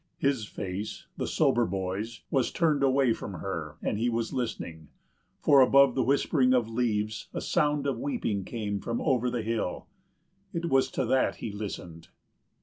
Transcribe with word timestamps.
His 0.17 0.45
face 0.47 1.05
the 1.15 1.27
sober 1.27 1.63
boy's—was 1.63 2.49
turned 2.49 2.81
away 2.81 3.13
from 3.13 3.33
her, 3.33 3.75
and 3.83 3.99
he 3.99 4.09
was 4.09 4.33
listening; 4.33 4.87
for 5.39 5.61
above 5.61 5.93
the 5.93 6.01
whispering 6.01 6.55
of 6.55 6.67
leaves 6.67 7.27
a 7.35 7.39
sound 7.39 7.85
of 7.85 7.99
weeping 7.99 8.43
came 8.43 8.79
from 8.79 8.99
over 8.99 9.29
the 9.29 9.43
hill. 9.43 9.85
It 10.53 10.71
was 10.71 10.89
to 10.93 11.05
that 11.05 11.35
he 11.35 11.51
listened. 11.51 12.07